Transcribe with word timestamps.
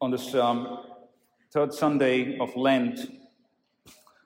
on 0.00 0.10
this 0.10 0.34
um, 0.34 0.84
third 1.52 1.72
Sunday 1.72 2.36
of 2.38 2.54
Lent, 2.54 3.00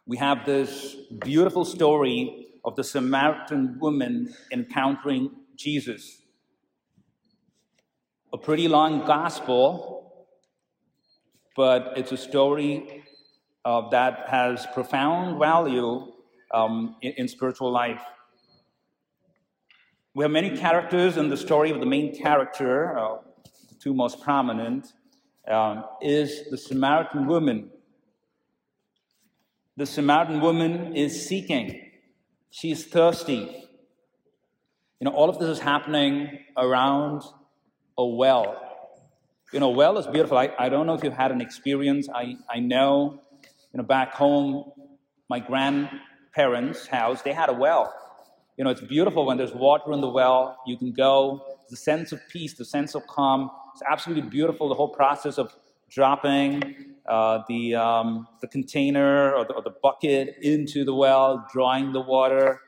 we 0.05 0.17
have 0.17 0.45
this 0.45 0.97
beautiful 1.21 1.65
story 1.65 2.49
of 2.65 2.75
the 2.75 2.83
Samaritan 2.83 3.79
woman 3.79 4.35
encountering 4.53 5.31
Jesus. 5.57 6.23
A 8.33 8.39
pretty 8.39 8.67
long 8.67 9.07
gospel, 9.07 10.27
but 11.55 11.93
it's 11.97 12.11
a 12.11 12.17
story 12.17 13.05
uh, 13.65 13.89
that 13.91 14.29
has 14.29 14.67
profound 14.75 15.39
value 15.39 16.13
um, 16.53 16.97
in, 17.01 17.13
in 17.17 17.29
spiritual 17.29 17.71
life. 17.71 18.03
We 20.15 20.25
have 20.25 20.33
many 20.33 20.57
characters 20.57 21.17
in 21.17 21.29
the 21.29 21.37
story, 21.37 21.71
but 21.71 21.79
the 21.79 21.87
main 21.87 22.21
character, 22.21 22.99
uh, 22.99 23.19
the 23.69 23.77
two 23.81 23.95
most 23.95 24.21
prominent, 24.21 24.93
um, 25.49 25.85
is 26.01 26.49
the 26.51 26.59
Samaritan 26.59 27.27
woman. 27.27 27.71
The 29.77 29.87
Samaritan 29.87 30.41
woman 30.41 30.95
is 30.97 31.27
seeking, 31.27 31.91
she's 32.51 32.85
thirsty. 32.85 33.67
You 35.01 35.07
know, 35.07 35.13
all 35.13 35.31
of 35.31 35.39
this 35.39 35.49
is 35.49 35.59
happening 35.59 36.41
around 36.57 37.23
a 37.97 38.05
well. 38.05 38.61
You 39.53 39.61
know, 39.61 39.71
well 39.71 39.97
is 39.97 40.07
beautiful. 40.07 40.37
I, 40.37 40.51
I 40.59 40.69
don't 40.69 40.87
know 40.87 40.95
if 40.95 41.03
you've 41.03 41.15
had 41.15 41.33
an 41.33 41.41
experience. 41.41 42.09
I, 42.15 42.37
I 42.49 42.61
know, 42.61 43.23
you 43.73 43.79
know, 43.79 43.83
back 43.83 44.13
home, 44.13 44.71
my 45.31 45.41
grandparents' 45.41 46.87
house, 46.87 47.23
they 47.23 47.33
had 47.33 47.49
a 47.49 47.55
well. 47.55 47.95
You 48.59 48.65
know, 48.65 48.71
it's 48.71 48.83
beautiful 48.83 49.25
when 49.25 49.39
there's 49.39 49.55
water 49.55 49.93
in 49.93 50.03
the 50.03 50.09
well. 50.09 50.59
You 50.67 50.77
can 50.77 50.93
go, 50.93 51.41
the 51.71 51.77
sense 51.77 52.13
of 52.13 52.21
peace, 52.29 52.55
the 52.55 52.65
sense 52.65 52.95
of 52.95 53.07
calm. 53.07 53.51
It's 53.73 53.83
absolutely 53.89 54.29
beautiful, 54.29 54.69
the 54.69 54.75
whole 54.75 54.89
process 54.89 55.39
of 55.39 55.55
dropping 55.89 56.95
uh, 57.09 57.43
the, 57.49 57.75
um, 57.75 58.27
the 58.41 58.47
container 58.47 59.35
or 59.35 59.45
the, 59.45 59.55
or 59.55 59.63
the, 59.63 59.75
bucket 59.83 60.37
into 60.43 60.85
the 60.85 60.95
well, 60.95 61.47
drawing 61.53 61.93
the 61.93 62.01
water. 62.01 62.61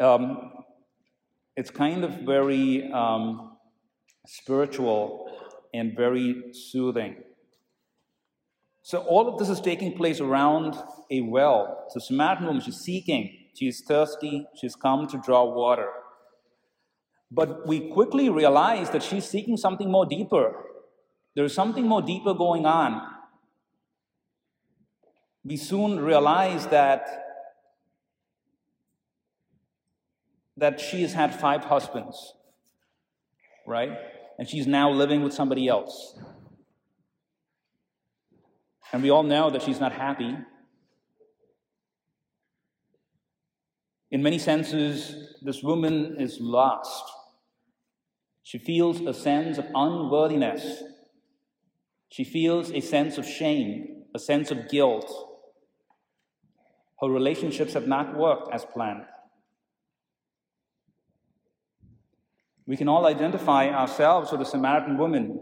Um, 0.00 0.52
it's 1.56 1.70
kind 1.70 2.04
of 2.04 2.20
very 2.20 2.90
um, 2.92 3.56
spiritual 4.26 5.30
and 5.74 5.96
very 5.96 6.44
soothing. 6.52 7.16
So 8.82 9.00
all 9.00 9.28
of 9.28 9.38
this 9.38 9.50
is 9.50 9.60
taking 9.60 9.94
place 9.94 10.20
around 10.20 10.74
a 11.10 11.20
well. 11.20 11.86
So 11.90 12.00
Samaritan 12.00 12.46
woman, 12.46 12.62
she's 12.62 12.78
seeking, 12.78 13.36
she's 13.54 13.82
thirsty, 13.86 14.46
she's 14.58 14.74
come 14.74 15.06
to 15.08 15.18
draw 15.18 15.44
water. 15.44 15.88
But 17.30 17.66
we 17.66 17.90
quickly 17.90 18.28
realize 18.30 18.90
that 18.90 19.02
she's 19.02 19.24
seeking 19.24 19.56
something 19.56 19.90
more 19.90 20.06
deeper. 20.06 20.54
There's 21.36 21.54
something 21.54 21.86
more 21.86 22.02
deeper 22.02 22.34
going 22.34 22.64
on. 22.64 23.02
We 25.44 25.56
soon 25.56 26.00
realize 26.00 26.66
that 26.68 27.24
that 30.56 30.80
she 30.80 31.02
has 31.02 31.12
had 31.12 31.32
five 31.38 31.64
husbands, 31.64 32.34
right? 33.64 33.92
And 34.38 34.48
she's 34.48 34.66
now 34.66 34.90
living 34.90 35.22
with 35.22 35.32
somebody 35.32 35.68
else. 35.68 36.18
And 38.92 39.02
we 39.02 39.10
all 39.10 39.22
know 39.22 39.50
that 39.50 39.62
she's 39.62 39.78
not 39.78 39.92
happy. 39.92 40.36
In 44.10 44.22
many 44.22 44.38
senses, 44.38 45.36
this 45.42 45.62
woman 45.62 46.16
is 46.18 46.38
lost. 46.40 47.04
She 48.42 48.58
feels 48.58 49.00
a 49.00 49.12
sense 49.12 49.58
of 49.58 49.66
unworthiness 49.74 50.82
she 52.10 52.24
feels 52.24 52.70
a 52.70 52.80
sense 52.80 53.18
of 53.18 53.26
shame, 53.26 54.04
a 54.14 54.18
sense 54.18 54.50
of 54.50 54.68
guilt. 54.68 55.12
Her 57.00 57.08
relationships 57.08 57.74
have 57.74 57.86
not 57.86 58.16
worked 58.16 58.52
as 58.52 58.64
planned. 58.64 59.04
We 62.66 62.76
can 62.76 62.88
all 62.88 63.06
identify 63.06 63.68
ourselves 63.68 64.30
with 64.30 64.40
the 64.40 64.46
Samaritan 64.46 64.98
woman. 64.98 65.40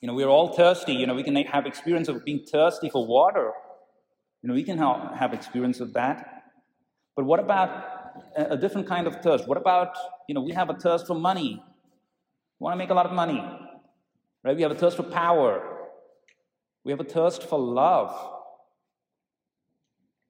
You 0.00 0.08
know, 0.08 0.14
we're 0.14 0.28
all 0.28 0.54
thirsty. 0.54 0.92
You 0.92 1.06
know, 1.06 1.14
we 1.14 1.22
can 1.22 1.36
have 1.36 1.66
experience 1.66 2.08
of 2.08 2.24
being 2.24 2.44
thirsty 2.44 2.90
for 2.90 3.06
water. 3.06 3.52
You 4.42 4.48
know, 4.48 4.54
we 4.54 4.64
can 4.64 4.78
have 4.78 5.32
experience 5.32 5.80
of 5.80 5.92
that. 5.94 6.35
But 7.16 7.24
what 7.24 7.40
about 7.40 7.70
a 8.36 8.56
different 8.56 8.86
kind 8.86 9.06
of 9.06 9.16
thirst? 9.22 9.48
What 9.48 9.56
about, 9.56 9.96
you 10.28 10.34
know, 10.34 10.42
we 10.42 10.52
have 10.52 10.68
a 10.68 10.74
thirst 10.74 11.06
for 11.06 11.14
money. 11.14 11.62
We 12.58 12.64
want 12.64 12.74
to 12.74 12.78
make 12.78 12.90
a 12.90 12.94
lot 12.94 13.06
of 13.06 13.12
money. 13.12 13.42
Right? 14.44 14.54
We 14.54 14.62
have 14.62 14.70
a 14.70 14.76
thirst 14.76 14.96
for 14.96 15.02
power. 15.02 15.62
We 16.84 16.92
have 16.92 17.00
a 17.00 17.04
thirst 17.04 17.42
for 17.42 17.58
love. 17.58 18.14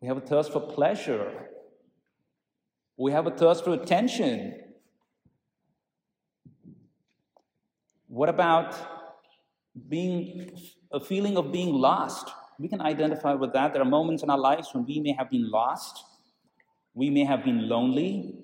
We 0.01 0.09
have 0.09 0.17
a 0.17 0.21
thirst 0.21 0.53
for 0.53 0.61
pleasure. 0.61 1.49
We 2.97 3.13
have 3.13 3.27
a 3.27 3.31
thirst 3.31 3.65
for 3.65 3.75
attention. 3.75 4.55
What 8.07 8.29
about 8.29 8.75
being 9.89 10.57
a 10.93 11.01
feeling 11.01 11.37
of 11.37 11.53
being 11.53 11.75
lost? 11.75 12.31
We 12.59 12.69
can 12.69 12.81
identify 12.81 13.35
with 13.35 13.53
that. 13.53 13.73
There 13.73 13.83
are 13.83 13.85
moments 13.85 14.23
in 14.23 14.31
our 14.31 14.39
lives 14.39 14.69
when 14.73 14.87
we 14.87 15.01
may 15.01 15.13
have 15.13 15.29
been 15.29 15.51
lost. 15.51 16.05
We 16.97 17.11
may 17.11 17.25
have 17.25 17.45
been 17.45 17.69
lonely. 17.69 18.35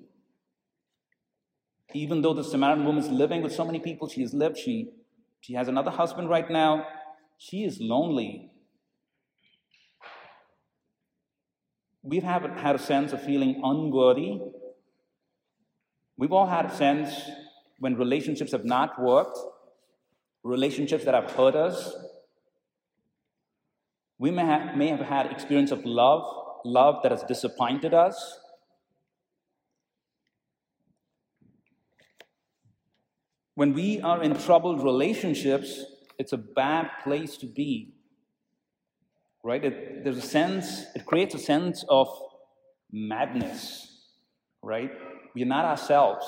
Even 1.94 2.20
though 2.20 2.34
the 2.34 2.44
Samaritan 2.44 2.84
woman 2.84 3.02
is 3.02 3.10
living 3.10 3.42
with 3.42 3.52
so 3.52 3.64
many 3.64 3.80
people 3.80 4.08
she 4.08 4.20
has 4.20 4.34
lived, 4.34 4.58
she 4.58 4.90
she 5.40 5.54
has 5.54 5.68
another 5.68 5.90
husband 5.90 6.28
right 6.28 6.48
now. 6.48 6.86
She 7.38 7.64
is 7.64 7.80
lonely. 7.80 8.50
We've 12.02 12.22
had 12.22 12.44
a 12.76 12.78
sense 12.78 13.12
of 13.12 13.22
feeling 13.22 13.60
unworthy. 13.64 14.40
We've 16.16 16.32
all 16.32 16.46
had 16.46 16.66
a 16.66 16.74
sense 16.74 17.10
when 17.78 17.96
relationships 17.96 18.52
have 18.52 18.64
not 18.64 19.00
worked, 19.00 19.38
relationships 20.44 21.04
that 21.06 21.14
have 21.14 21.30
hurt 21.32 21.56
us. 21.56 21.94
We 24.18 24.30
may 24.30 24.44
have, 24.44 24.76
may 24.76 24.88
have 24.88 25.00
had 25.00 25.32
experience 25.32 25.70
of 25.70 25.84
love, 25.84 26.22
love 26.64 27.02
that 27.02 27.12
has 27.12 27.22
disappointed 27.24 27.94
us. 27.94 28.38
When 33.54 33.74
we 33.74 34.00
are 34.00 34.22
in 34.22 34.34
troubled 34.38 34.82
relationships, 34.82 35.84
it's 36.18 36.32
a 36.32 36.38
bad 36.38 36.90
place 37.04 37.36
to 37.38 37.46
be. 37.46 37.94
Right? 39.44 39.64
It, 39.64 40.04
there's 40.04 40.18
a 40.18 40.22
sense, 40.22 40.84
it 40.94 41.04
creates 41.04 41.34
a 41.34 41.38
sense 41.38 41.84
of 41.88 42.08
madness. 42.90 43.88
Right? 44.62 44.90
We're 45.34 45.46
not 45.46 45.64
ourselves. 45.64 46.26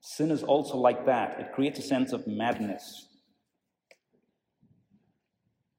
Sin 0.00 0.30
is 0.30 0.42
also 0.42 0.76
like 0.76 1.06
that, 1.06 1.40
it 1.40 1.52
creates 1.54 1.78
a 1.78 1.82
sense 1.82 2.12
of 2.12 2.26
madness. 2.26 3.08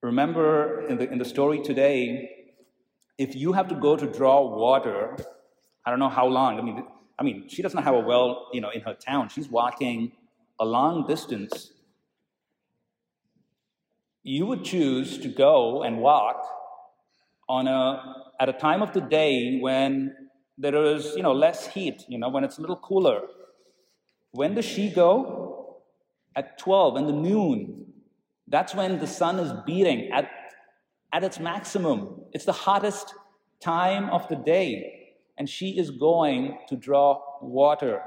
Remember 0.02 0.88
in 0.88 0.98
the, 0.98 1.10
in 1.10 1.20
the 1.20 1.26
story 1.26 1.62
today, 1.62 2.30
if 3.18 3.36
you 3.36 3.54
have 3.54 3.68
to 3.68 3.76
go 3.76 3.96
to 3.96 4.08
draw 4.08 4.42
water, 4.58 5.16
I 5.86 5.92
don't 5.92 6.00
know 6.00 6.10
how 6.10 6.26
long, 6.26 6.60
I 6.60 6.64
mean, 6.64 6.84
I 7.24 7.26
mean, 7.26 7.48
she 7.48 7.62
doesn't 7.62 7.82
have 7.82 7.96
a 7.96 8.02
well, 8.02 8.50
you 8.52 8.60
know, 8.60 8.70
in 8.70 8.82
her 8.82 8.94
town. 8.94 9.30
She's 9.30 9.48
walking 9.48 10.12
a 10.60 10.66
long 10.66 11.08
distance. 11.08 11.72
You 14.24 14.46
would 14.46 14.66
choose 14.66 15.18
to 15.20 15.30
go 15.30 15.84
and 15.84 16.00
walk 16.00 16.46
on 17.48 17.68
a 17.68 18.16
at 18.42 18.50
a 18.50 18.54
time 18.54 18.82
of 18.82 18.92
the 18.92 19.00
day 19.00 19.58
when 19.62 20.14
there 20.58 20.76
is, 20.84 21.14
you 21.16 21.24
know, 21.24 21.32
less 21.32 21.66
heat, 21.68 22.04
you 22.10 22.18
know, 22.18 22.28
when 22.28 22.44
it's 22.44 22.58
a 22.58 22.62
little 22.62 22.76
cooler. 22.76 23.22
When 24.32 24.56
does 24.56 24.66
she 24.66 24.90
go? 24.90 25.78
At 26.36 26.58
12 26.58 26.98
in 26.98 27.08
the 27.08 27.14
noon. 27.14 27.86
That's 28.50 28.76
when 28.76 29.00
the 29.00 29.08
sun 29.08 29.40
is 29.40 29.54
beating 29.66 30.12
at, 30.12 30.30
at 31.14 31.24
its 31.24 31.40
maximum. 31.40 32.26
It's 32.34 32.44
the 32.44 32.52
hottest 32.52 33.14
time 33.62 34.10
of 34.10 34.28
the 34.28 34.36
day 34.36 35.03
and 35.38 35.50
she 35.50 35.78
is 35.78 35.90
going 35.92 36.58
to 36.68 36.76
draw 36.76 37.22
water. 37.42 38.02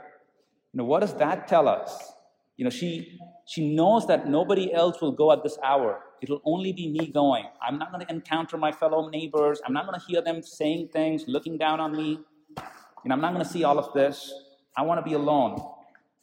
You 0.72 0.78
know, 0.78 0.84
what 0.84 1.00
does 1.00 1.14
that 1.14 1.48
tell 1.48 1.68
us? 1.68 2.12
You 2.56 2.64
know, 2.64 2.70
she, 2.70 3.18
she 3.46 3.74
knows 3.74 4.06
that 4.06 4.28
nobody 4.28 4.72
else 4.72 5.00
will 5.00 5.12
go 5.12 5.32
at 5.32 5.42
this 5.42 5.58
hour. 5.62 6.02
It'll 6.22 6.40
only 6.44 6.72
be 6.72 6.88
me 6.90 7.08
going. 7.08 7.44
I'm 7.60 7.78
not 7.78 7.92
going 7.92 8.06
to 8.06 8.12
encounter 8.12 8.56
my 8.56 8.72
fellow 8.72 9.08
neighbors. 9.08 9.60
I'm 9.66 9.72
not 9.72 9.86
going 9.86 9.98
to 9.98 10.06
hear 10.06 10.22
them 10.22 10.42
saying 10.42 10.88
things, 10.92 11.24
looking 11.26 11.58
down 11.58 11.80
on 11.80 11.94
me. 11.96 12.20
You 12.58 13.08
know, 13.08 13.14
I'm 13.14 13.20
not 13.20 13.32
going 13.32 13.44
to 13.44 13.50
see 13.50 13.64
all 13.64 13.78
of 13.78 13.92
this. 13.92 14.32
I 14.76 14.82
want 14.82 14.98
to 14.98 15.02
be 15.02 15.14
alone. 15.14 15.60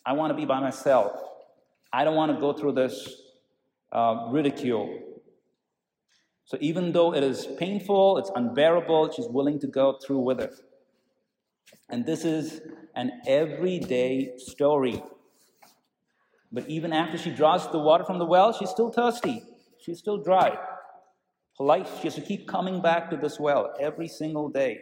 I 0.05 0.13
want 0.13 0.31
to 0.31 0.35
be 0.35 0.45
by 0.45 0.59
myself. 0.59 1.11
I 1.91 2.03
don't 2.03 2.15
want 2.15 2.33
to 2.33 2.39
go 2.39 2.53
through 2.53 2.73
this 2.73 3.21
uh, 3.91 4.27
ridicule. 4.31 4.99
So 6.45 6.57
even 6.59 6.91
though 6.91 7.13
it 7.13 7.23
is 7.23 7.47
painful, 7.57 8.17
it's 8.17 8.31
unbearable, 8.35 9.13
she's 9.13 9.27
willing 9.27 9.59
to 9.59 9.67
go 9.67 9.97
through 10.05 10.19
with 10.19 10.41
it. 10.41 10.53
And 11.89 12.05
this 12.05 12.25
is 12.25 12.61
an 12.95 13.11
everyday 13.27 14.37
story. 14.37 15.03
But 16.51 16.69
even 16.69 16.93
after 16.93 17.17
she 17.17 17.31
draws 17.31 17.69
the 17.71 17.79
water 17.79 18.03
from 18.03 18.19
the 18.19 18.25
well, 18.25 18.53
she's 18.53 18.69
still 18.69 18.91
thirsty. 18.91 19.43
She's 19.79 19.99
still 19.99 20.17
dry. 20.17 20.57
Life, 21.59 21.97
she 21.97 22.03
has 22.03 22.15
to 22.15 22.21
keep 22.21 22.47
coming 22.47 22.81
back 22.81 23.09
to 23.09 23.17
this 23.17 23.39
well 23.39 23.73
every 23.79 24.07
single 24.07 24.49
day. 24.49 24.79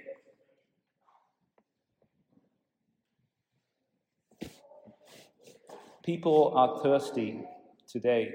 People 6.04 6.54
are 6.56 6.82
thirsty 6.82 7.44
today. 7.88 8.32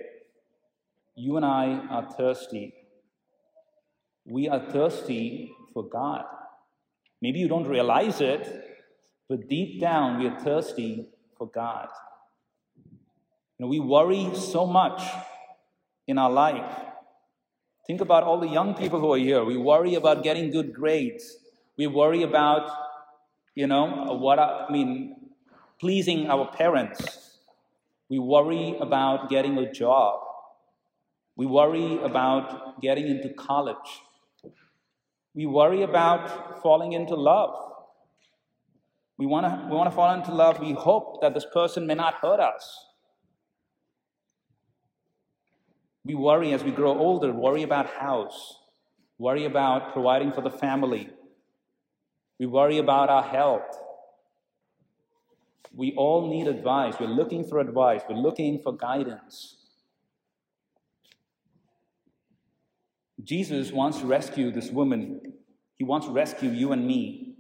You 1.15 1.37
and 1.37 1.45
I 1.45 1.81
are 1.91 2.11
thirsty. 2.13 2.75
We 4.25 4.49
are 4.49 4.61
thirsty 4.71 5.53
for 5.73 5.83
God. 5.89 6.25
Maybe 7.23 7.39
you 7.39 7.49
don't 7.49 7.67
realize 7.67 8.21
it, 8.21 8.47
but 9.29 9.49
deep 9.49 9.81
down 9.81 10.19
we 10.19 10.29
are 10.29 10.39
thirsty 10.41 11.09
for 11.37 11.49
God. 11.49 11.89
You 13.59 13.65
know, 13.65 13.69
we 13.69 13.81
worry 13.81 14.35
so 14.35 14.67
much 14.67 15.03
in 16.07 16.19
our 16.19 16.31
life. 16.31 16.71
Think 17.87 18.01
about 18.01 18.25
all 18.25 18.41
the 18.41 18.49
young 18.49 18.75
people 18.75 19.01
who 19.01 19.13
are 19.13 19.19
here. 19.19 19.45
We 19.45 19.57
worry 19.57 19.95
about 19.95 20.23
getting 20.23 20.51
good 20.51 20.75
grades. 20.75 21.39
We 21.79 21.87
worry 21.87 22.23
about, 22.23 22.71
you 23.55 23.67
know, 23.67 24.17
what 24.21 24.39
I 24.39 24.67
mean, 24.71 25.17
pleasing 25.79 26.29
our 26.29 26.51
parents. 26.51 27.39
We 28.09 28.19
worry 28.19 28.77
about 28.81 29.31
getting 29.31 29.57
a 29.59 29.73
job. 29.73 30.21
We 31.37 31.47
worry 31.47 31.99
about 32.03 32.81
getting 32.81 33.09
into 33.09 33.31
college. 33.35 34.01
We 35.37 35.45
worry 35.45 35.83
about 35.83 36.63
falling 36.63 36.95
into 36.95 37.15
love. 37.15 37.55
We 39.19 39.27
want 39.27 39.45
to 39.45 39.69
we 39.69 39.77
want 39.77 39.91
to 39.91 39.95
fall 39.95 40.15
into 40.15 40.33
love. 40.33 40.59
We 40.61 40.73
hope 40.73 41.21
that 41.21 41.35
this 41.35 41.45
person 41.53 41.87
may 41.87 41.95
not 41.95 42.15
hurt 42.15 42.41
us. 42.41 42.87
We 46.05 46.15
worry 46.15 46.55
as 46.55 46.65
we 46.65 46.71
grow 46.71 46.97
older, 46.99 47.33
worry 47.33 47.63
about 47.65 47.87
house, 47.87 48.61
worry 49.19 49.45
about 49.45 49.93
providing 49.93 50.33
for 50.33 50.41
the 50.41 50.51
family. 50.51 51.11
We 52.39 52.47
worry 52.47 52.79
about 52.79 53.11
our 53.11 53.23
health. 53.23 53.77
We 55.75 55.93
all 55.97 56.31
need 56.31 56.49
advice. 56.49 56.95
We're 56.99 57.09
looking 57.09 57.45
for 57.45 57.59
advice. 57.59 58.03
We're 58.09 58.17
looking 58.17 58.61
for 58.63 58.75
guidance. 58.75 59.66
Jesus 63.27 63.73
wants 63.73 63.99
to 64.01 64.07
rescue 64.07 64.51
this 64.51 64.71
woman. 64.71 65.21
He 65.75 65.85
wants 65.85 66.07
to 66.07 66.13
rescue 66.13 66.51
you 66.51 66.73
and 66.73 66.87
me. 66.87 67.37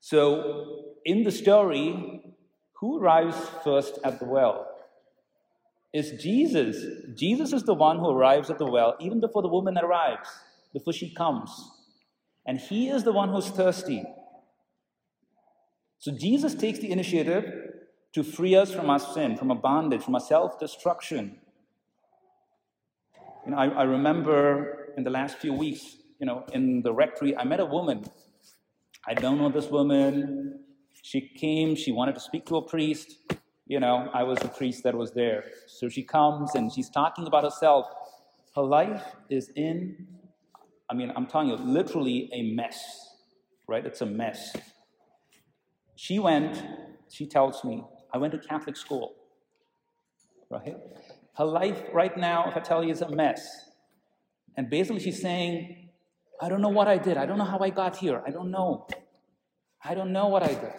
So, 0.00 0.84
in 1.04 1.22
the 1.22 1.30
story, 1.30 2.34
who 2.80 2.98
arrives 2.98 3.36
first 3.62 3.98
at 4.04 4.18
the 4.18 4.24
well? 4.24 4.66
is 5.92 6.22
Jesus. 6.22 6.84
Jesus 7.14 7.52
is 7.52 7.62
the 7.62 7.74
one 7.74 7.98
who 7.98 8.10
arrives 8.10 8.50
at 8.50 8.58
the 8.58 8.66
well 8.66 8.96
even 9.00 9.20
before 9.20 9.42
the 9.42 9.48
woman 9.48 9.78
arrives, 9.78 10.28
before 10.72 10.92
she 10.92 11.14
comes. 11.14 11.50
And 12.46 12.58
he 12.58 12.88
is 12.88 13.04
the 13.04 13.12
one 13.12 13.30
who's 13.30 13.48
thirsty. 13.48 14.04
So 15.98 16.12
Jesus 16.12 16.54
takes 16.54 16.78
the 16.78 16.90
initiative 16.90 17.44
to 18.14 18.22
free 18.22 18.54
us 18.54 18.72
from 18.72 18.88
our 18.88 18.98
sin, 18.98 19.36
from 19.36 19.50
our 19.50 19.56
bondage, 19.56 20.02
from 20.02 20.14
our 20.14 20.20
self 20.20 20.58
destruction. 20.58 21.38
You 23.44 23.52
know, 23.52 23.58
I, 23.58 23.66
I 23.68 23.82
remember 23.84 24.92
in 24.96 25.04
the 25.04 25.10
last 25.10 25.38
few 25.38 25.54
weeks, 25.54 25.96
you 26.18 26.26
know, 26.26 26.44
in 26.52 26.82
the 26.82 26.92
rectory, 26.92 27.36
I 27.36 27.44
met 27.44 27.60
a 27.60 27.64
woman. 27.64 28.04
I 29.06 29.14
don't 29.14 29.38
know 29.38 29.48
this 29.48 29.68
woman. 29.68 30.60
She 31.02 31.20
came, 31.20 31.74
she 31.74 31.92
wanted 31.92 32.14
to 32.14 32.20
speak 32.20 32.44
to 32.46 32.56
a 32.56 32.62
priest 32.62 33.16
you 33.68 33.78
know, 33.78 34.08
I 34.14 34.22
was 34.22 34.38
the 34.38 34.48
priest 34.48 34.82
that 34.84 34.94
was 34.94 35.12
there. 35.12 35.44
So 35.66 35.90
she 35.90 36.02
comes 36.02 36.54
and 36.54 36.72
she's 36.72 36.88
talking 36.88 37.26
about 37.26 37.44
herself. 37.44 37.86
Her 38.56 38.62
life 38.62 39.04
is 39.28 39.50
in, 39.54 40.06
I 40.90 40.94
mean, 40.94 41.12
I'm 41.14 41.26
telling 41.26 41.48
you, 41.48 41.56
literally 41.56 42.30
a 42.32 42.42
mess, 42.54 43.14
right? 43.68 43.84
It's 43.84 44.00
a 44.00 44.06
mess. 44.06 44.56
She 45.96 46.18
went, 46.18 46.62
she 47.10 47.26
tells 47.26 47.62
me, 47.62 47.84
I 48.12 48.16
went 48.16 48.32
to 48.32 48.38
Catholic 48.38 48.76
school, 48.76 49.14
right? 50.48 50.76
Her 51.38 51.44
life 51.44 51.80
right 51.92 52.16
now, 52.16 52.48
if 52.48 52.56
I 52.56 52.60
tell 52.60 52.82
you, 52.82 52.90
is 52.90 53.00
a 53.00 53.08
mess. 53.08 53.48
And 54.56 54.68
basically, 54.68 55.00
she's 55.00 55.22
saying, 55.22 55.88
I 56.42 56.48
don't 56.48 56.60
know 56.60 56.68
what 56.68 56.88
I 56.88 56.98
did. 56.98 57.16
I 57.16 57.26
don't 57.26 57.38
know 57.38 57.44
how 57.44 57.60
I 57.60 57.70
got 57.70 57.96
here. 57.96 58.20
I 58.26 58.30
don't 58.30 58.50
know. 58.50 58.88
I 59.84 59.94
don't 59.94 60.12
know 60.12 60.26
what 60.26 60.42
I 60.42 60.48
did. 60.48 60.72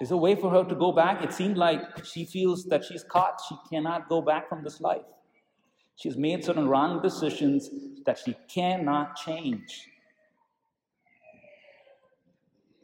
Is 0.00 0.10
a 0.10 0.16
way 0.16 0.34
for 0.34 0.50
her 0.50 0.64
to 0.64 0.74
go 0.74 0.92
back. 0.92 1.22
It 1.22 1.34
seemed 1.34 1.58
like 1.58 2.06
she 2.06 2.24
feels 2.24 2.64
that 2.64 2.84
she's 2.84 3.04
caught. 3.04 3.38
She 3.46 3.54
cannot 3.68 4.08
go 4.08 4.22
back 4.22 4.48
from 4.48 4.64
this 4.64 4.80
life. 4.80 5.02
She's 5.96 6.16
made 6.16 6.42
certain 6.42 6.68
wrong 6.68 7.02
decisions 7.02 7.70
that 8.06 8.18
she 8.18 8.34
cannot 8.48 9.14
change. 9.16 9.88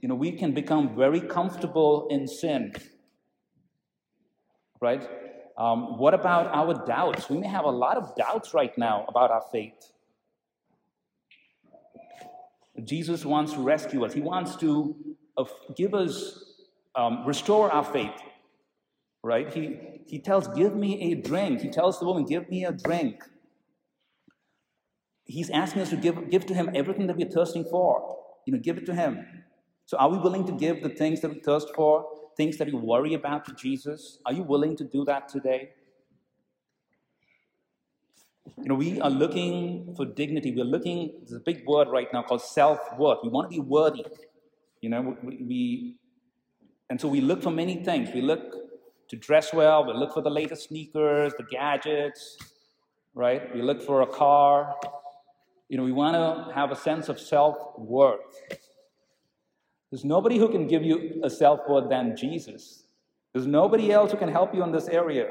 You 0.02 0.10
know, 0.10 0.14
we 0.14 0.32
can 0.32 0.52
become 0.52 0.94
very 0.94 1.22
comfortable 1.22 2.06
in 2.10 2.28
sin, 2.28 2.74
right? 4.80 5.08
Um, 5.58 5.98
what 5.98 6.14
about 6.14 6.46
our 6.54 6.86
doubts? 6.86 7.28
We 7.28 7.38
may 7.38 7.48
have 7.48 7.64
a 7.64 7.70
lot 7.70 7.96
of 7.96 8.14
doubts 8.14 8.54
right 8.54 8.76
now 8.78 9.04
about 9.08 9.32
our 9.32 9.42
faith. 9.50 9.92
Jesus 12.84 13.24
wants 13.24 13.54
to 13.54 13.60
rescue 13.60 14.04
us. 14.04 14.14
He 14.14 14.20
wants 14.20 14.54
to 14.56 14.94
uh, 15.36 15.44
give 15.76 15.94
us 15.94 16.44
um, 16.94 17.26
restore 17.26 17.72
our 17.72 17.84
faith. 17.84 18.14
Right? 19.24 19.52
He, 19.52 19.76
he 20.06 20.20
tells, 20.20 20.46
Give 20.46 20.76
me 20.76 21.12
a 21.12 21.16
drink. 21.16 21.60
He 21.60 21.70
tells 21.70 21.98
the 21.98 22.06
woman, 22.06 22.24
Give 22.24 22.48
me 22.48 22.64
a 22.64 22.70
drink. 22.70 23.24
He's 25.24 25.50
asking 25.50 25.82
us 25.82 25.90
to 25.90 25.96
give, 25.96 26.30
give 26.30 26.46
to 26.46 26.54
him 26.54 26.70
everything 26.72 27.08
that 27.08 27.16
we're 27.16 27.28
thirsting 27.28 27.64
for. 27.64 28.16
You 28.46 28.54
know, 28.54 28.60
give 28.60 28.78
it 28.78 28.86
to 28.86 28.94
him. 28.94 29.26
So, 29.86 29.96
are 29.98 30.08
we 30.08 30.18
willing 30.18 30.46
to 30.46 30.52
give 30.52 30.82
the 30.82 30.88
things 30.88 31.20
that 31.20 31.30
we 31.30 31.40
thirst 31.40 31.68
for, 31.74 32.06
things 32.38 32.56
that 32.56 32.68
you 32.68 32.78
worry 32.78 33.12
about 33.12 33.44
to 33.46 33.52
Jesus? 33.52 34.18
Are 34.24 34.32
you 34.32 34.42
willing 34.42 34.76
to 34.76 34.84
do 34.84 35.04
that 35.04 35.28
today? 35.28 35.72
You 38.56 38.68
know, 38.70 38.74
we 38.76 38.98
are 39.00 39.10
looking 39.10 39.94
for 39.94 40.06
dignity. 40.06 40.54
We're 40.54 40.64
looking, 40.64 41.12
there's 41.18 41.32
a 41.32 41.44
big 41.44 41.66
word 41.66 41.88
right 41.88 42.08
now 42.12 42.22
called 42.22 42.40
self 42.40 42.78
worth. 42.96 43.18
We 43.22 43.28
want 43.28 43.50
to 43.50 43.54
be 43.56 43.60
worthy. 43.60 44.06
You 44.80 44.88
know, 44.88 45.16
we, 45.22 45.36
we 45.36 45.94
and 46.88 47.00
so 47.00 47.08
we 47.08 47.20
look 47.20 47.42
for 47.42 47.50
many 47.50 47.84
things. 47.84 48.08
We 48.14 48.22
look 48.22 48.40
to 49.08 49.16
dress 49.16 49.52
well, 49.52 49.86
we 49.86 49.92
look 49.92 50.14
for 50.14 50.22
the 50.22 50.30
latest 50.30 50.68
sneakers, 50.68 51.34
the 51.36 51.44
gadgets, 51.44 52.38
right? 53.14 53.54
We 53.54 53.62
look 53.62 53.82
for 53.82 54.02
a 54.02 54.06
car. 54.06 54.76
You 55.68 55.76
know, 55.76 55.84
we 55.84 55.92
want 55.92 56.14
to 56.16 56.54
have 56.54 56.70
a 56.70 56.76
sense 56.76 57.08
of 57.08 57.20
self 57.20 57.56
worth. 57.76 58.20
There's 59.90 60.04
nobody 60.04 60.38
who 60.38 60.48
can 60.48 60.66
give 60.66 60.82
you 60.82 61.20
a 61.22 61.30
self 61.30 61.60
worth 61.68 61.88
than 61.88 62.16
Jesus. 62.16 62.84
There's 63.32 63.46
nobody 63.46 63.92
else 63.92 64.10
who 64.10 64.18
can 64.18 64.28
help 64.28 64.54
you 64.54 64.62
in 64.62 64.72
this 64.72 64.88
area. 64.88 65.30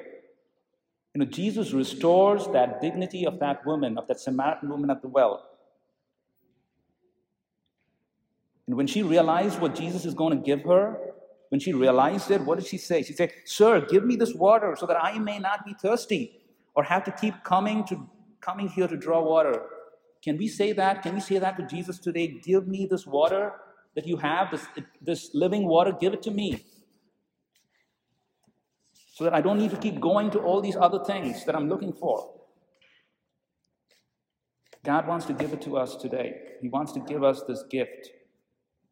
You 1.14 1.20
know, 1.20 1.26
Jesus 1.26 1.74
restores 1.74 2.48
that 2.48 2.82
dignity 2.82 3.26
of 3.26 3.40
that 3.40 3.66
woman, 3.66 3.98
of 3.98 4.08
that 4.08 4.20
Samaritan 4.20 4.70
woman 4.70 4.90
at 4.90 5.02
the 5.02 5.08
well. 5.08 5.44
And 8.68 8.76
when 8.76 8.88
she 8.88 9.02
realized 9.02 9.60
what 9.60 9.76
Jesus 9.76 10.06
is 10.06 10.14
going 10.14 10.38
to 10.38 10.44
give 10.44 10.64
her, 10.64 10.98
when 11.50 11.60
she 11.60 11.74
realized 11.74 12.30
it, 12.32 12.42
what 12.42 12.60
did 12.60 12.68
she 12.68 12.78
say? 12.78 13.02
She 13.04 13.14
said, 13.14 13.32
Sir, 13.46 13.82
give 13.82 14.04
me 14.04 14.16
this 14.16 14.34
water 14.34 14.76
so 14.78 14.86
that 14.86 15.02
I 15.02 15.18
may 15.18 15.40
not 15.40 15.66
be 15.66 15.74
thirsty 15.74 16.40
or 16.76 16.84
have 16.84 17.04
to 17.06 17.12
keep 17.12 17.44
coming 17.44 17.86
to 17.86 18.08
coming 18.42 18.68
here 18.68 18.88
to 18.88 18.98
draw 18.98 19.22
water. 19.24 19.64
Can 20.24 20.38
we 20.38 20.48
say 20.48 20.72
that? 20.74 21.02
Can 21.02 21.16
we 21.16 21.22
say 21.22 21.40
that 21.40 21.58
to 21.58 21.64
Jesus 21.64 21.98
today? 21.98 22.28
Give 22.44 22.68
me 22.68 22.86
this 22.86 23.08
water 23.08 23.54
that 23.98 24.06
you 24.06 24.16
have, 24.18 24.52
this, 24.52 24.64
this 25.02 25.32
living 25.34 25.68
water, 25.68 25.92
give 25.92 26.14
it 26.14 26.22
to 26.22 26.30
me. 26.30 26.64
So 29.16 29.24
that 29.24 29.34
I 29.34 29.42
don't 29.42 29.58
need 29.58 29.72
to 29.72 29.78
keep 29.78 30.00
going 30.00 30.30
to 30.32 30.40
all 30.40 30.62
these 30.62 30.76
other 30.76 31.04
things 31.04 31.44
that 31.46 31.56
I'm 31.56 31.68
looking 31.68 31.92
for. 31.92 32.36
God 34.86 35.08
wants 35.08 35.26
to 35.26 35.34
give 35.34 35.52
it 35.52 35.64
to 35.64 35.78
us 35.78 35.96
today. 35.96 36.36
He 36.62 36.70
wants 36.70 36.92
to 36.92 37.00
give 37.00 37.24
us 37.24 37.42
this 37.48 37.64
gift. 37.72 38.12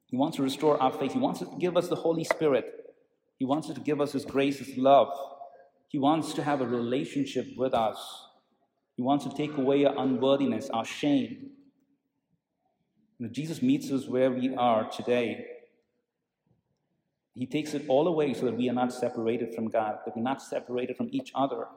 He 0.07 0.17
wants 0.17 0.37
to 0.37 0.43
restore 0.43 0.81
our 0.81 0.91
faith. 0.91 1.13
He 1.13 1.19
wants 1.19 1.39
to 1.41 1.55
give 1.59 1.77
us 1.77 1.87
the 1.87 1.97
Holy 1.97 2.23
Spirit. 2.23 2.65
He 3.37 3.45
wants 3.45 3.67
to 3.67 3.79
give 3.79 4.01
us 4.01 4.11
His 4.11 4.25
grace, 4.25 4.57
His 4.57 4.75
love. 4.75 5.09
He 5.89 5.99
wants 5.99 6.33
to 6.33 6.41
have 6.41 6.61
a 6.61 6.67
relationship 6.67 7.45
with 7.55 7.75
us. 7.75 7.99
He 8.95 9.03
wants 9.03 9.23
to 9.25 9.35
take 9.35 9.55
away 9.55 9.85
our 9.85 9.95
unworthiness, 9.99 10.67
our 10.71 10.83
shame. 10.83 11.51
You 13.17 13.27
know, 13.27 13.31
Jesus 13.31 13.61
meets 13.61 13.91
us 13.91 14.07
where 14.07 14.31
we 14.31 14.55
are 14.55 14.89
today. 14.89 15.45
He 17.33 17.45
takes 17.45 17.73
it 17.73 17.85
all 17.87 18.07
away 18.07 18.33
so 18.33 18.45
that 18.45 18.55
we 18.55 18.69
are 18.69 18.73
not 18.73 18.93
separated 18.93 19.53
from 19.53 19.69
God, 19.69 19.99
that 20.05 20.15
we're 20.15 20.23
not 20.23 20.41
separated 20.41 20.97
from 20.97 21.09
each 21.11 21.31
other. 21.35 21.67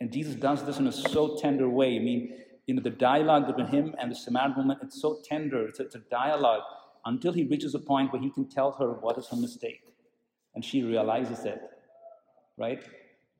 And 0.00 0.12
Jesus 0.12 0.34
does 0.34 0.64
this 0.64 0.78
in 0.78 0.86
a 0.86 0.92
so 0.92 1.36
tender 1.36 1.68
way. 1.68 1.96
I 1.96 1.98
mean, 1.98 2.38
you 2.66 2.74
know, 2.74 2.82
the 2.82 2.90
dialogue 2.90 3.46
between 3.46 3.66
him 3.66 3.94
and 3.98 4.10
the 4.10 4.14
Samaritan 4.14 4.56
woman, 4.56 4.78
it's 4.82 5.00
so 5.00 5.20
tender. 5.24 5.66
It's 5.66 5.80
a, 5.80 5.84
it's 5.84 5.94
a 5.94 6.02
dialogue 6.10 6.62
until 7.04 7.32
he 7.32 7.44
reaches 7.44 7.74
a 7.74 7.78
point 7.78 8.12
where 8.12 8.20
he 8.20 8.30
can 8.30 8.48
tell 8.48 8.72
her 8.72 8.92
what 8.92 9.18
is 9.18 9.28
her 9.28 9.36
mistake. 9.36 9.82
and 10.54 10.64
she 10.64 10.82
realizes 10.82 11.44
it, 11.44 11.60
right? 12.56 12.82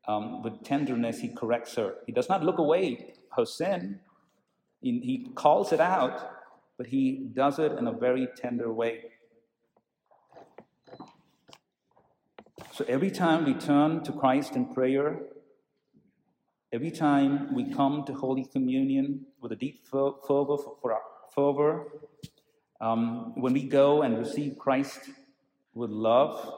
Um, 0.07 0.43
with 0.43 0.63
tenderness, 0.63 1.19
he 1.19 1.29
corrects 1.29 1.75
her. 1.77 1.95
He 2.07 2.13
does 2.13 2.29
not 2.29 2.45
look 2.45 2.59
away 2.59 3.15
her 3.37 3.45
sin, 3.45 4.01
he, 4.81 5.31
calls 5.35 5.73
it 5.73 5.81
out, 5.81 6.31
but 6.77 6.87
he 6.87 7.29
does 7.33 7.59
it 7.59 7.73
in 7.73 7.87
a 7.87 7.93
very 7.93 8.29
tender 8.37 8.73
way. 8.73 9.05
So 12.73 12.85
every 12.89 13.11
time 13.11 13.45
we 13.45 13.55
turn 13.55 14.03
to 14.05 14.13
Christ 14.13 14.57
in 14.57 14.73
prayer, 14.73 15.21
every 16.73 16.91
time 16.91 17.55
we 17.55 17.73
come 17.73 18.05
to 18.07 18.15
Holy 18.15 18.45
Communion 18.45 19.27
with 19.41 19.53
a 19.53 19.57
deep 19.57 19.87
fervor 19.87 20.23
for 20.27 20.93
our 20.93 21.03
fervor, 21.35 21.87
um, 22.81 23.35
when 23.35 23.53
we 23.53 23.65
go 23.65 24.03
and 24.03 24.17
receive 24.19 24.57
Christ 24.59 25.11
with 25.75 25.91
love 25.91 26.55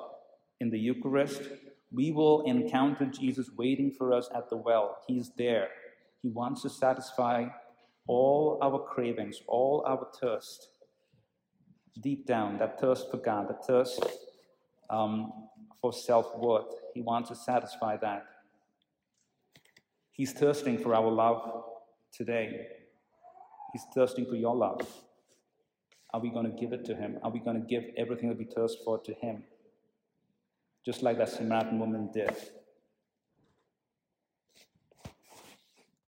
in 0.60 0.70
the 0.70 0.78
Eucharist, 0.78 1.42
we 1.90 2.12
will 2.12 2.42
encounter 2.42 3.06
Jesus 3.06 3.50
waiting 3.56 3.90
for 3.90 4.12
us 4.12 4.28
at 4.34 4.48
the 4.48 4.56
well. 4.56 4.98
He's 5.08 5.30
there. 5.36 5.68
He 6.22 6.28
wants 6.28 6.62
to 6.62 6.70
satisfy 6.70 7.48
all 8.06 8.58
our 8.62 8.78
cravings, 8.78 9.40
all 9.46 9.84
our 9.86 10.06
thirst. 10.20 10.68
Deep 12.02 12.26
down, 12.26 12.58
that 12.58 12.80
thirst 12.80 13.10
for 13.10 13.18
God, 13.18 13.48
that 13.48 13.66
thirst 13.66 14.02
um, 14.88 15.32
for 15.80 15.92
self 15.92 16.36
worth. 16.38 16.74
He 16.94 17.02
wants 17.02 17.28
to 17.28 17.36
satisfy 17.36 17.96
that. 17.98 18.26
He's 20.12 20.32
thirsting 20.32 20.78
for 20.78 20.94
our 20.94 21.10
love 21.10 21.64
today. 22.12 22.66
He's 23.72 23.84
thirsting 23.94 24.26
for 24.26 24.36
your 24.36 24.54
love. 24.54 24.86
Are 26.12 26.20
we 26.20 26.30
going 26.30 26.44
to 26.44 26.60
give 26.60 26.72
it 26.72 26.84
to 26.86 26.94
Him? 26.94 27.18
Are 27.22 27.30
we 27.30 27.40
going 27.40 27.60
to 27.60 27.66
give 27.66 27.84
everything 27.96 28.28
that 28.28 28.38
we 28.38 28.44
thirst 28.44 28.78
for 28.84 28.98
to 28.98 29.14
Him? 29.14 29.42
Just 30.84 31.02
like 31.02 31.16
that 31.18 31.30
Samaritan 31.30 31.78
woman 31.78 32.10
did. 32.12 32.34